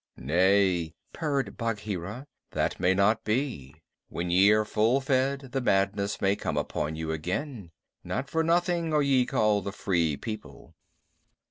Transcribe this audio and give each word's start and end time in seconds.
"Nay," 0.17 0.95
purred 1.13 1.57
Bagheera, 1.57 2.25
"that 2.53 2.79
may 2.79 2.95
not 2.95 3.23
be. 3.23 3.83
When 4.09 4.31
ye 4.31 4.49
are 4.49 4.65
full 4.65 4.99
fed, 4.99 5.49
the 5.51 5.61
madness 5.61 6.19
may 6.19 6.35
come 6.35 6.57
upon 6.57 6.95
you 6.95 7.11
again. 7.11 7.69
Not 8.03 8.27
for 8.27 8.41
nothing 8.43 8.95
are 8.95 9.03
ye 9.03 9.27
called 9.27 9.65
the 9.65 9.71
Free 9.71 10.17
People. 10.17 10.73